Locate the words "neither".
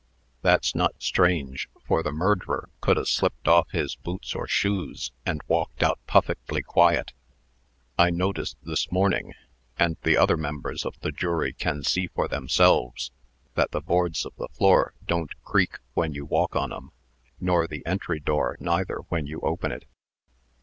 18.59-19.01